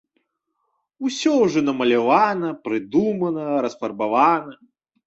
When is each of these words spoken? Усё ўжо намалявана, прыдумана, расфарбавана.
Усё 1.09 1.31
ўжо 1.43 1.59
намалявана, 1.67 2.49
прыдумана, 2.67 3.43
расфарбавана. 3.69 4.61